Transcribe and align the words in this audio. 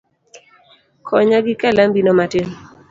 Konya 1.07 1.39
gi 1.45 1.53
kalambi 1.61 2.01
no 2.03 2.13
matin 2.19 2.47